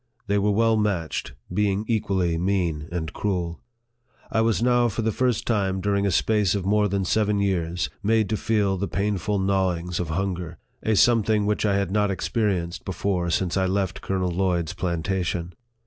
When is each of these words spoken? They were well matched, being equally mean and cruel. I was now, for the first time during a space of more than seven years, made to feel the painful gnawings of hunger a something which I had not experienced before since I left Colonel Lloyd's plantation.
They 0.25 0.39
were 0.39 0.49
well 0.49 0.77
matched, 0.77 1.33
being 1.53 1.85
equally 1.87 2.35
mean 2.39 2.89
and 2.91 3.13
cruel. 3.13 3.61
I 4.31 4.41
was 4.41 4.59
now, 4.59 4.87
for 4.87 5.03
the 5.03 5.11
first 5.11 5.45
time 5.45 5.79
during 5.79 6.07
a 6.07 6.11
space 6.11 6.55
of 6.55 6.65
more 6.65 6.87
than 6.87 7.05
seven 7.05 7.39
years, 7.39 7.87
made 8.01 8.27
to 8.29 8.35
feel 8.35 8.77
the 8.77 8.87
painful 8.87 9.37
gnawings 9.37 9.99
of 9.99 10.09
hunger 10.09 10.57
a 10.81 10.95
something 10.95 11.45
which 11.45 11.67
I 11.67 11.75
had 11.75 11.91
not 11.91 12.09
experienced 12.09 12.83
before 12.83 13.29
since 13.29 13.55
I 13.55 13.67
left 13.67 14.01
Colonel 14.01 14.31
Lloyd's 14.31 14.73
plantation. 14.73 15.53